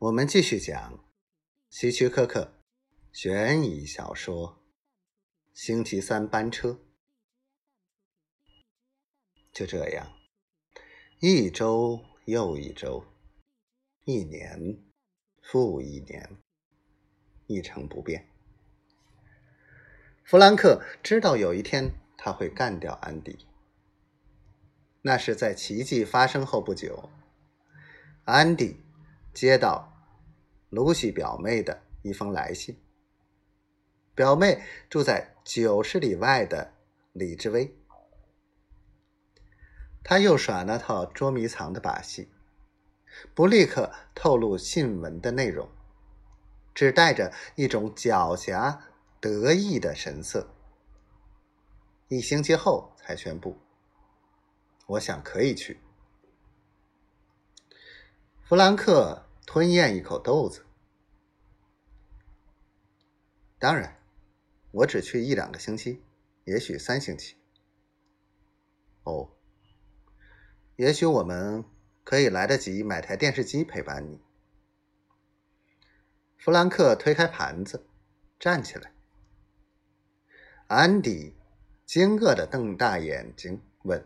[0.00, 1.04] 我们继续讲
[1.68, 2.54] 希区柯克
[3.12, 4.48] 悬疑小说
[5.52, 6.70] 《星期三班车》。
[9.52, 10.10] 就这样，
[11.20, 13.04] 一周又一周，
[14.06, 14.82] 一年
[15.42, 16.38] 复一年，
[17.46, 18.26] 一成不变。
[20.24, 23.46] 弗兰克知道有一天他会干掉安迪，
[25.02, 27.10] 那是在奇迹发生后不久。
[28.24, 28.76] 安迪
[29.32, 29.88] 接到。
[30.70, 32.80] 露西表妹的一封来信。
[34.14, 36.74] 表妹住在九十里外的
[37.12, 37.76] 李志威，
[40.04, 42.30] 他又耍那套捉迷藏的把戏，
[43.34, 45.68] 不立刻透露信文的内容，
[46.72, 48.78] 只带着一种狡黠
[49.20, 50.54] 得意的神色。
[52.06, 53.58] 一星期后才宣布
[54.86, 55.80] ：“我想可以去。”
[58.50, 59.26] 弗兰克。
[59.46, 60.64] 吞咽一口豆子。
[63.60, 64.02] 当然，
[64.72, 66.02] 我只去一两个星期，
[66.44, 67.36] 也许三星期。
[69.04, 69.30] 哦，
[70.74, 71.64] 也许我们
[72.02, 74.20] 可以来得及买台电视机陪伴你。
[76.36, 77.86] 弗兰克推开盘子，
[78.36, 78.92] 站起来。
[80.66, 81.36] 安迪
[81.86, 84.04] 惊愕的瞪大眼睛问：“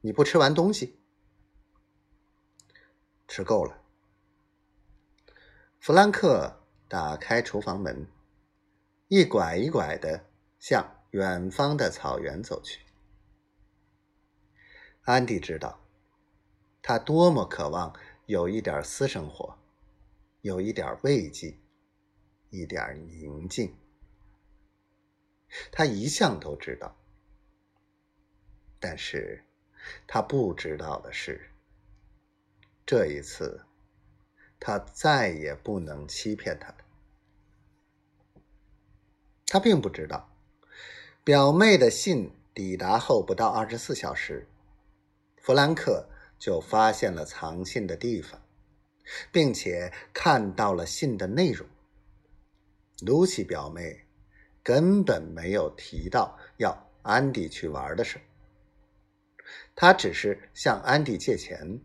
[0.00, 0.98] 你不吃完东西？”
[3.30, 3.80] 吃够了。
[5.78, 8.08] 弗兰克打开厨房门，
[9.06, 10.26] 一拐一拐的
[10.58, 12.80] 向远方的草原走去。
[15.02, 15.80] 安迪知道，
[16.82, 17.94] 他多么渴望
[18.26, 19.56] 有一点私生活，
[20.40, 21.56] 有一点慰藉，
[22.50, 23.76] 一点宁静。
[25.70, 26.96] 他一向都知道，
[28.80, 29.44] 但是
[30.08, 31.49] 他不知道的是。
[32.90, 33.60] 这一次，
[34.58, 36.78] 他再也不能欺骗他了。
[39.46, 40.28] 他并不知道，
[41.22, 44.48] 表妹的信抵达后不到二十四小时，
[45.36, 48.42] 弗兰克就发现了藏信的地方，
[49.30, 51.64] 并且看到了信的内容。
[53.02, 54.04] 露西表妹
[54.64, 58.20] 根本没有提到要安迪去玩的事，
[59.76, 61.80] 她只是向安迪借钱。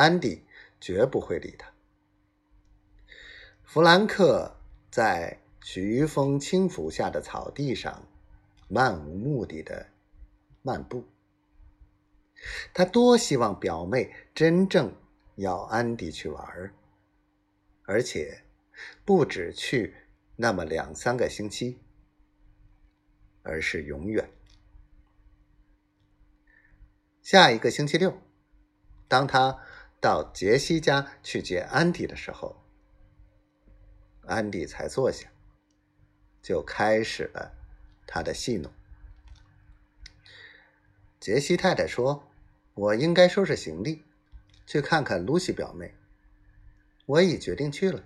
[0.00, 0.42] 安迪
[0.80, 1.70] 绝不会理他。
[3.62, 4.56] 弗兰克
[4.90, 8.08] 在徐风轻拂下的草地上
[8.66, 9.90] 漫无目的的
[10.62, 11.04] 漫步。
[12.72, 14.90] 他多希望表妹真正
[15.34, 16.72] 要安迪去玩，
[17.82, 18.42] 而且
[19.04, 19.94] 不只去
[20.36, 21.78] 那么两三个星期，
[23.42, 24.30] 而是永远。
[27.20, 28.18] 下一个星期六，
[29.06, 29.62] 当他。
[30.00, 32.64] 到杰西家去接安迪的时候，
[34.22, 35.28] 安迪才坐下，
[36.40, 37.52] 就开始了
[38.06, 38.72] 他的戏弄。
[41.20, 42.30] 杰西太太说
[42.72, 44.04] ：“我应该收拾行李，
[44.66, 45.94] 去看看露西表妹。
[47.04, 48.04] 我已决定去了。”